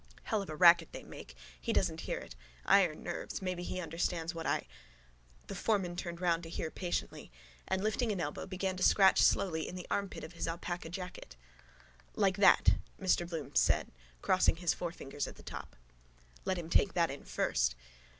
Hell 0.23 0.41
of 0.41 0.49
a 0.49 0.55
racket 0.55 0.91
they 0.93 1.03
make. 1.03 1.35
He 1.61 1.71
doesn't 1.71 2.01
hear 2.09 2.17
it. 2.17 2.33
Nannan. 2.33 2.73
Iron 2.73 3.03
nerves. 3.03 3.39
Maybe 3.39 3.61
he 3.61 3.79
understands 3.79 4.33
what 4.33 4.47
I. 4.47 4.65
The 5.45 5.53
foreman 5.53 5.95
turned 5.95 6.19
round 6.19 6.41
to 6.41 6.49
hear 6.49 6.71
patiently 6.71 7.31
and, 7.67 7.83
lifting 7.83 8.11
an 8.11 8.19
elbow, 8.19 8.47
began 8.47 8.75
to 8.77 8.81
scratch 8.81 9.21
slowly 9.21 9.67
in 9.67 9.75
the 9.75 9.85
armpit 9.91 10.23
of 10.23 10.33
his 10.33 10.47
alpaca 10.47 10.89
jacket. 10.89 11.35
—Like 12.15 12.37
that, 12.37 12.77
Mr 12.99 13.29
Bloom 13.29 13.53
said, 13.53 13.91
crossing 14.23 14.55
his 14.55 14.73
forefingers 14.73 15.27
at 15.27 15.35
the 15.35 15.43
top. 15.43 15.75
Let 16.45 16.57
him 16.57 16.71
take 16.71 16.95
that 16.95 17.11
in 17.11 17.23
first. 17.23 17.75